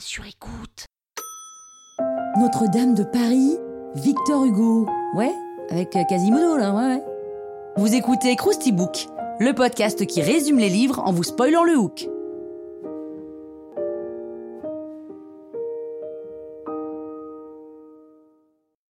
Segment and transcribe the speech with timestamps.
[0.00, 0.86] sur écoute.
[2.38, 3.56] Notre-Dame de Paris,
[3.96, 4.86] Victor Hugo.
[5.14, 5.32] Ouais,
[5.68, 7.04] avec euh, Quasimodo là, ouais, ouais.
[7.76, 9.08] Vous écoutez Krusty Book,
[9.40, 12.08] le podcast qui résume les livres en vous spoilant le hook.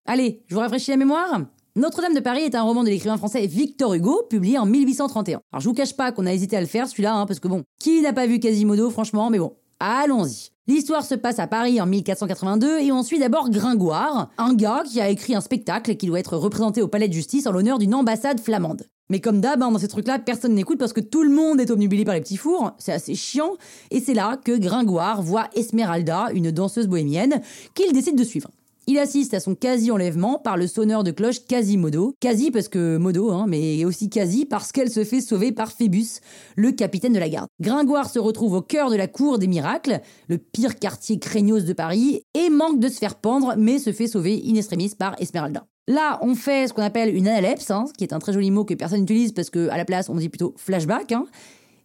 [0.07, 1.41] Allez, je vous rafraîchis la mémoire
[1.77, 5.41] notre-Dame de Paris est un roman de l'écrivain français Victor Hugo, publié en 1831.
[5.53, 7.47] Alors je vous cache pas qu'on a hésité à le faire celui-là, hein, parce que
[7.47, 10.51] bon, qui n'a pas vu Quasimodo, franchement, mais bon, allons-y.
[10.66, 15.01] L'histoire se passe à Paris en 1482 et on suit d'abord Gringoire, un gars qui
[15.01, 17.95] a écrit un spectacle qui doit être représenté au palais de justice en l'honneur d'une
[17.95, 18.85] ambassade flamande.
[19.10, 21.73] Mais comme d'hab, hein, dans ces trucs-là, personne n'écoute parce que tout le monde est
[21.73, 23.57] obnubilé par les petits fours, c'est assez chiant,
[23.90, 27.40] et c'est là que Gringoire voit Esmeralda, une danseuse bohémienne,
[27.74, 28.51] qu'il décide de suivre.
[28.91, 32.16] Il assiste à son quasi-enlèvement par le sonneur de cloche Quasimodo.
[32.19, 36.19] Quasi parce que modo, hein, mais aussi quasi parce qu'elle se fait sauver par Phébus,
[36.57, 37.46] le capitaine de la garde.
[37.61, 41.73] Gringoire se retrouve au cœur de la cour des miracles, le pire quartier craignos de
[41.73, 45.65] Paris, et manque de se faire pendre, mais se fait sauver in extremis par Esmeralda.
[45.87, 48.65] Là, on fait ce qu'on appelle une analepse, hein, qui est un très joli mot
[48.65, 51.13] que personne n'utilise parce qu'à la place, on dit plutôt flashback.
[51.13, 51.27] Hein.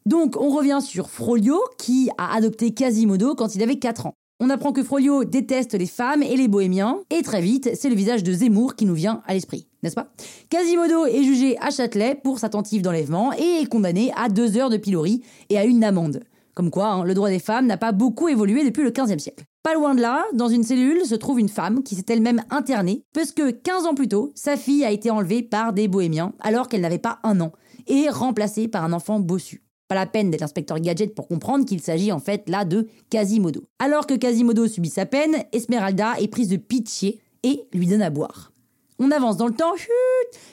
[0.08, 4.16] Donc, on revient sur Frolio, qui a adopté Quasimodo quand il avait 4 ans.
[4.42, 7.96] On apprend que Frollo déteste les femmes et les bohémiens, et très vite, c'est le
[7.96, 10.12] visage de Zemmour qui nous vient à l'esprit, n'est-ce pas?
[10.50, 14.70] Quasimodo est jugé à Châtelet pour sa tentative d'enlèvement et est condamné à deux heures
[14.70, 16.20] de pilori et à une amende.
[16.54, 19.46] Comme quoi, hein, le droit des femmes n'a pas beaucoup évolué depuis le XVe siècle.
[19.64, 23.04] Pas loin de là, dans une cellule se trouve une femme qui s'est elle-même internée,
[23.14, 26.68] parce que 15 ans plus tôt, sa fille a été enlevée par des bohémiens alors
[26.68, 27.54] qu'elle n'avait pas un an,
[27.88, 29.62] et remplacée par un enfant bossu.
[29.88, 33.64] Pas la peine d'être inspecteur gadget pour comprendre qu'il s'agit en fait là de Quasimodo.
[33.78, 38.10] Alors que Quasimodo subit sa peine, Esmeralda est prise de pitié et lui donne à
[38.10, 38.52] boire.
[38.98, 39.90] On avance dans le temps, chut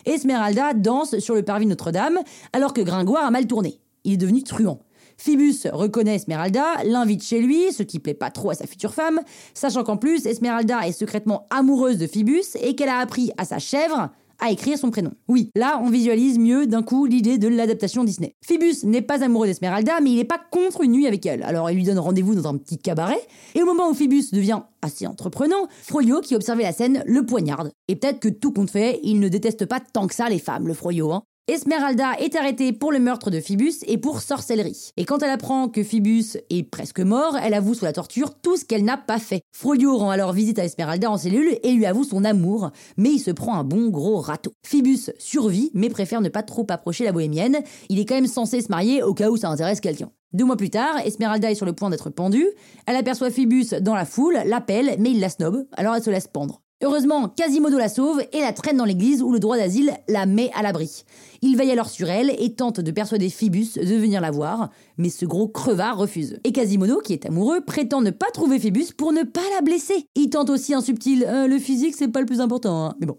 [0.04, 2.18] Esmeralda danse sur le parvis Notre-Dame
[2.52, 3.80] alors que Gringoire a mal tourné.
[4.04, 4.80] Il est devenu truand.
[5.16, 9.20] Phoebus reconnaît Esmeralda, l'invite chez lui, ce qui plaît pas trop à sa future femme,
[9.54, 13.60] sachant qu'en plus Esmeralda est secrètement amoureuse de Phoebus et qu'elle a appris à sa
[13.60, 14.10] chèvre
[14.42, 15.12] à écrire son prénom.
[15.28, 18.34] Oui, là, on visualise mieux d'un coup l'idée de l'adaptation Disney.
[18.44, 21.44] Phoebus n'est pas amoureux d'Esmeralda, mais il n'est pas contre une nuit avec elle.
[21.44, 23.20] Alors il lui donne rendez-vous dans un petit cabaret,
[23.54, 27.70] et au moment où Phoebus devient assez entreprenant, Froyo, qui observait la scène, le poignarde.
[27.86, 30.66] Et peut-être que tout compte fait, il ne déteste pas tant que ça les femmes,
[30.66, 31.22] le Froyo, hein.
[31.48, 34.92] Esmeralda est arrêtée pour le meurtre de Phoebus et pour sorcellerie.
[34.96, 38.56] Et quand elle apprend que Phoebus est presque mort, elle avoue sous la torture tout
[38.56, 39.42] ce qu'elle n'a pas fait.
[39.50, 43.18] Froyo rend alors visite à Esmeralda en cellule et lui avoue son amour, mais il
[43.18, 44.52] se prend un bon gros râteau.
[44.64, 47.58] Phoebus survit, mais préfère ne pas trop approcher la bohémienne.
[47.88, 50.12] Il est quand même censé se marier au cas où ça intéresse quelqu'un.
[50.32, 52.48] Deux mois plus tard, Esmeralda est sur le point d'être pendue.
[52.86, 56.28] Elle aperçoit Phoebus dans la foule, l'appelle, mais il la snob, alors elle se laisse
[56.28, 56.61] pendre.
[56.84, 60.50] Heureusement, Quasimodo la sauve et la traîne dans l'église où le droit d'asile la met
[60.52, 61.04] à l'abri.
[61.40, 65.08] Il veille alors sur elle et tente de persuader Phoebus de venir la voir, mais
[65.08, 66.40] ce gros crevard refuse.
[66.42, 70.06] Et Quasimodo, qui est amoureux, prétend ne pas trouver Phoebus pour ne pas la blesser.
[70.16, 72.96] Il tente aussi un subtil euh, le physique c'est pas le plus important, hein.
[72.98, 73.16] mais bon.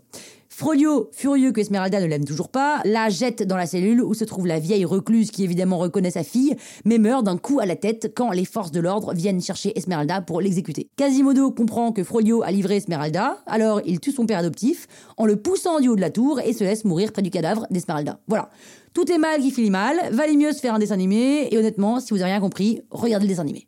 [0.55, 4.23] Frolio, furieux que Esmeralda ne l'aime toujours pas, la jette dans la cellule où se
[4.23, 6.55] trouve la vieille recluse qui évidemment reconnaît sa fille,
[6.85, 10.21] mais meurt d'un coup à la tête quand les forces de l'ordre viennent chercher Esmeralda
[10.21, 10.91] pour l'exécuter.
[10.95, 14.85] Quasimodo comprend que Frolio a livré Esmeralda, alors il tue son père adoptif
[15.17, 17.65] en le poussant du haut de la tour et se laisse mourir près du cadavre
[17.71, 18.19] d'Esmeralda.
[18.27, 18.49] Voilà.
[18.93, 21.99] Tout est mal qui finit mal, valait mieux se faire un dessin animé, et honnêtement,
[21.99, 23.67] si vous avez rien compris, regardez le dessin animé.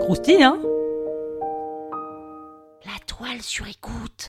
[0.00, 0.58] Croustille, hein?
[3.42, 4.28] Sur écoute.